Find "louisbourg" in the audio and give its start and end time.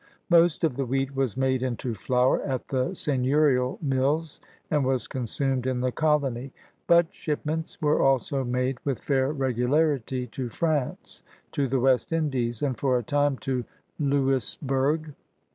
13.99-15.13